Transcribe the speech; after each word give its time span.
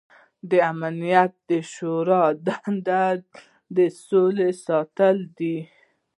د 0.49 0.51
امنیت 0.71 1.31
د 1.49 1.51
شورا 1.73 2.23
دنده 2.45 3.05
د 3.75 3.77
سولې 4.05 4.49
ساتل 4.65 5.17
دي. 5.37 5.57